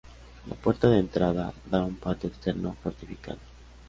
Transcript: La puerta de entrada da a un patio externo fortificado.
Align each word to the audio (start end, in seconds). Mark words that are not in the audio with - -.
La 0.47 0.55
puerta 0.55 0.89
de 0.89 0.97
entrada 0.97 1.53
da 1.69 1.81
a 1.81 1.85
un 1.85 1.95
patio 1.95 2.27
externo 2.27 2.75
fortificado. 2.81 3.37